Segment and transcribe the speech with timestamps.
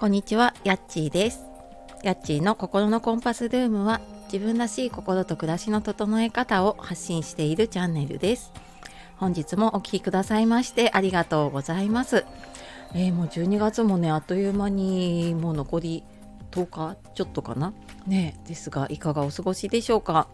[0.00, 1.42] こんにちは、やっちーです。
[2.02, 4.00] やっちーの心のコンパスルームは
[4.32, 8.50] 自分らしい心と暮らしの整え方を発信しているチャンネルです。
[9.18, 12.24] 本日もお聴きくださいましてありがとうございます。
[12.94, 16.02] えー、もう12月もね、あっという間にもう残り
[16.50, 17.74] 10日ちょっとかな？
[18.06, 20.28] ねですがいかがお過ごしでしょうか？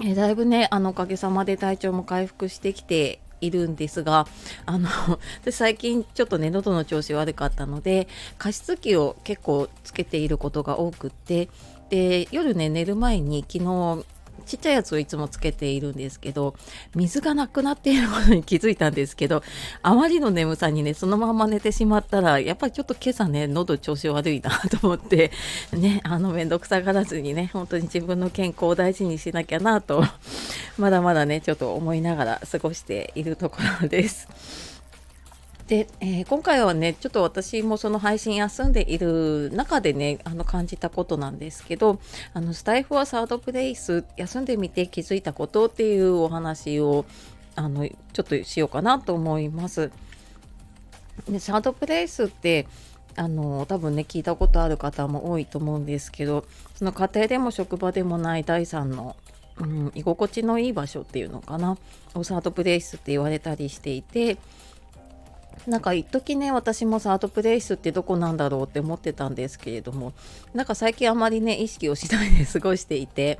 [0.00, 4.26] えー、だいぶねあのおかげさまで体調も回復してきているんですが
[4.66, 4.88] あの
[5.44, 8.08] で最近ちょっとね喉の調子悪かったので
[8.38, 11.48] 加湿器を結構つけていることが多くって
[11.90, 14.04] で夜ね寝る前に昨日
[14.48, 16.54] ちっちゃいやつをいつもつけているんですけど
[16.94, 19.42] 水がなくなっていることに気づいたんですけど
[19.82, 25.32] あまりの眠さにねそのまま寝てしまったらやっぱりちょっと今朝ね喉調子悪いなと思って
[25.72, 30.02] ねあの面倒くさがらずにね本当に自分の健康を大事にしなきゃなと
[30.78, 34.28] まだまだねちょっと思いながら過ごしているところです。
[35.66, 42.00] で、えー、今回はねちょっと私もその配信休んでいる中でねあの感じたことなんですけど
[42.32, 47.04] あのスタイフはサードプレイス休んでみて気づいたことっていうお話を
[47.54, 49.90] あのちょっとしようかなと思います。
[51.28, 52.66] でサードプレイスって
[53.16, 56.44] あの多分ね聞いたことある方も多いと思うんですけど
[56.76, 59.16] その家庭でも職場でもない第三の、
[59.60, 61.76] うん、居心地のいい場所っていうのかな。
[62.14, 64.38] をサードプレイスって言われたりしていて。
[65.66, 70.12] なんか一時ね私もサードプレイスってどこなんだろうって思ってたんですけれども。
[70.54, 73.38] なんか最近あまりね意識をしないで過ごしていて。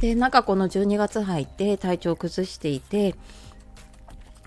[0.00, 3.14] でなんかこの12月入って体調を崩していて。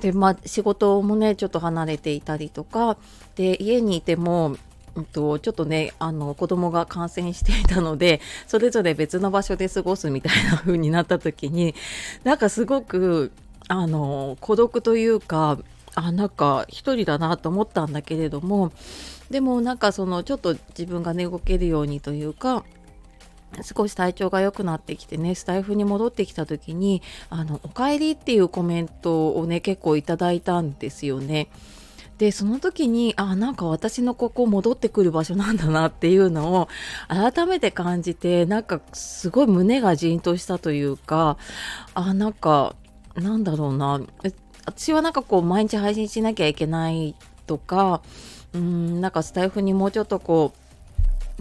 [0.00, 2.96] でまあ仕事もねちょっと離れていたりとか。
[3.36, 4.56] で家にいても
[4.96, 11.74] うんと、ちょっとねあの子供が感染していたので それぞれ別の場所で過ごすみたいな風になった時に
[12.24, 13.30] なんかすごく
[13.68, 15.58] あの孤独というか
[15.94, 18.72] あなんか一人だなと思ったんだけれども
[19.30, 22.64] でもなんかそのちょっと自分が寝動けるようにというか
[23.62, 31.48] 少し体調が良くなってきてねスタイフに戻ってきた時に「あのおかえり」っていうコメントをね結構いただいたんですよね。
[32.18, 36.68] でその時にあなんか私のここ戻ってくる場所なんだなっていうのを
[37.08, 41.36] 改めて感じてなんかすごい胸がじんとしたというか
[41.94, 42.74] あなんか
[43.14, 44.00] なんだろうな。
[44.66, 47.14] 私はなんかこう毎日配信しなきゃいけない
[47.46, 48.02] とか
[48.52, 50.52] うんなんかスタイフにもうちょっとこ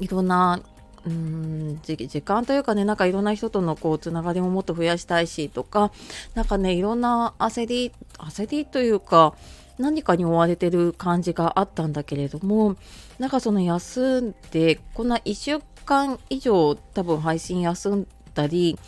[0.00, 0.60] ういろんな
[1.04, 5.92] うん時間というかねなんかいろんな人とのこうつながりももっと増やしたいしとか
[6.34, 9.34] なんかねいろんな焦り焦りというか
[9.78, 12.76] 何かに追われてる感じがあったんだけれども
[13.18, 18.78] なんかその休んでこんな1週間以上多分配信休んだり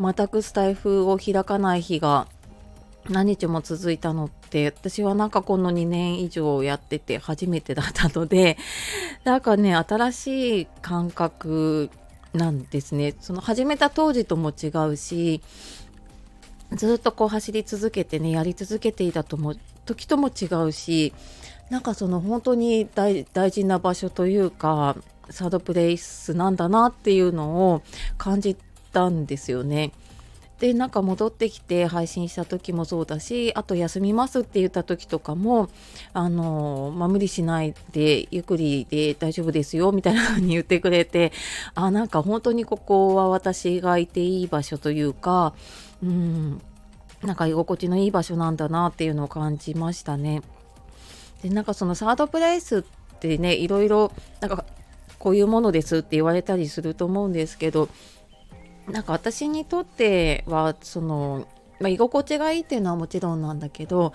[0.00, 2.28] 全くスタイフを開かない日が
[3.08, 8.58] 何日も続いたのって私はなんかこの2年以上やってて初めてだったので
[9.24, 11.90] なんかね新しい感覚
[12.34, 13.14] なんですね。
[13.20, 15.40] その始めた当時とも違うし
[16.72, 19.54] ずっとこう走り続けてねやり続けていたとも
[19.88, 21.14] 時とも違うし
[21.70, 24.96] なんかその本当に大事な場所というか
[25.30, 27.82] サードプレイスなんだなっていうのを
[28.16, 28.56] 感じ
[28.92, 29.92] たんですよね。
[30.58, 35.70] でなんか戻ってきて配信した時もそうだしあと休みますって言った時とかも
[36.12, 41.32] あの、まあ、無理しないでゆっくりで大丈夫ですよみたいな風に言ってくれて
[41.76, 45.54] あなんか本当にここは私がいていい場所というか
[46.02, 46.60] うん
[47.22, 50.42] なんか居心地のいい場所なんだなっていうのを感じましたね。
[51.42, 52.82] でなんかそのサードプレイスっ
[53.20, 54.64] てねいろいろなんか
[55.18, 57.88] こういうものですって言われたりすると思うんですけど
[58.88, 61.46] なんか私にとってはその、
[61.80, 64.12] まあ、居心地がいいっていうのはもちろんなんだけど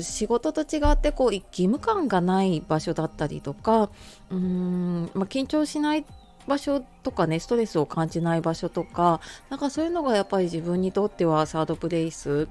[0.00, 3.90] 仕事と違ってこう義務感がない場所だったりとか
[4.30, 6.04] うーん、まあ、緊張しない
[6.46, 9.20] 場所とかねストレスを感じない場所とか
[9.50, 12.48] なんかそういうのがやっぱり自分にとってはサードプレイス。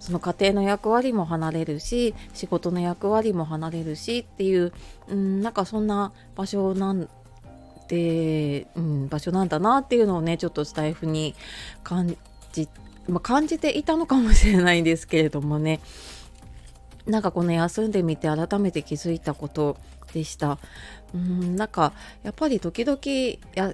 [0.00, 4.70] その家庭の役割も離れるし仕事の役割も離れるしっていう
[5.08, 7.08] うんなんかそんな場所なん
[7.88, 11.34] で、うん、場所なんだなっていうのをねちょっとスタイフに
[11.82, 12.18] 感
[12.52, 12.68] じ,、
[13.08, 15.80] まあ、感じていたのかもしれないんですけれどもね。
[17.06, 19.76] なんかこの休んでみて改めて気づいたこと
[20.14, 20.58] でした。
[21.14, 21.92] うんなんか
[22.24, 22.98] やっぱり時々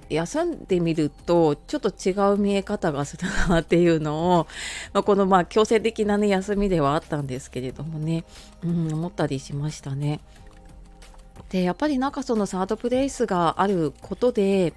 [0.09, 4.47] 休んでみるとちょっと違う見え方がするなっていうのを、
[4.93, 8.25] まあ、このまあ強制的なね休みではあったんですけれどもね、
[8.63, 10.19] うん、思ったりしましたね。
[11.49, 14.73] でやっぱりなんかそのサードプレイスがあることで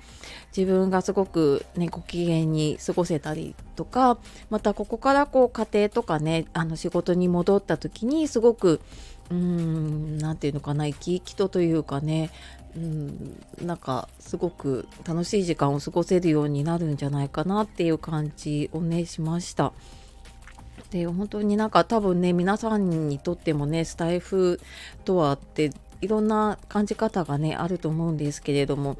[0.57, 4.19] 自分がすごくねご機嫌に過ごせたりとか
[4.51, 8.81] またここからこう家庭とかねあの仕事に戻った時にすごく
[9.31, 12.31] うーん何て言うのかな生き生きとというかね
[12.77, 19.73] うんなんかすごく楽しい時間を過ごせるようになるんじゃないかなっていう感じをねしました。
[20.91, 24.61] で本当になんか多分ね皆さんにとってもねスタイフ
[25.05, 28.97] とはっていろんな感じ方がねあると思うんですけれども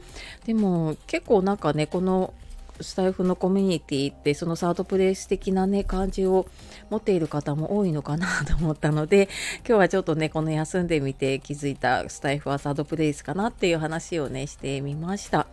[0.47, 2.33] でも結構なんかねこの
[2.81, 6.47] スタイフのコミュニティってそのサードプレイス的なね感じを
[6.91, 9.29] 持っている方も多いのかなと思ったので
[9.67, 15.47] 今日はちょっとねこの休んでみて気づいたスタイフはサードプレイスかなっていう話をねしてみました。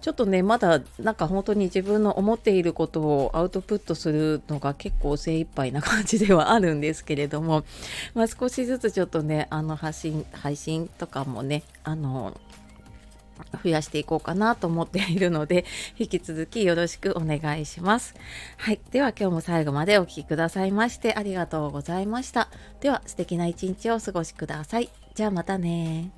[0.00, 7.64] ちょっとねまだなんか本当に自分の思っていることをアウトプットするのが結構精一杯な感じではあるんですけれども、
[8.14, 12.38] まあ、少しずつちょっとねあの発信配信とかもねあの
[13.62, 15.64] 増やしていこうかなと思っているので、
[15.98, 18.14] 引き続きよろしくお願いします。
[18.56, 18.80] はい。
[18.90, 22.48] では今日も最後までお聴きくださいましてありがとうございました。
[22.80, 24.90] では素敵な一日をお過ごしください。
[25.14, 26.10] じゃあまたね